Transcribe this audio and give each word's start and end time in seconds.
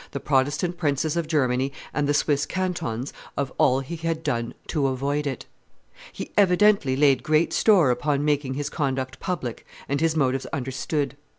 the 0.13 0.19
Protestant 0.19 0.77
princes 0.79 1.15
of 1.15 1.27
Germany, 1.27 1.71
and 1.93 2.09
the 2.09 2.13
Swiss 2.15 2.47
cantons, 2.47 3.13
of 3.37 3.53
all 3.59 3.81
he 3.81 3.97
had 3.97 4.23
done 4.23 4.55
to 4.65 4.87
avoid 4.87 5.27
it; 5.27 5.45
he 6.11 6.31
evidently 6.35 6.95
laid 6.95 7.21
great 7.21 7.53
store 7.53 7.91
upon 7.91 8.25
making 8.25 8.55
his 8.55 8.71
conduct 8.71 9.19
public 9.19 9.63
and 9.87 10.01
his 10.01 10.15
motives 10.15 10.47
understood. 10.47 11.15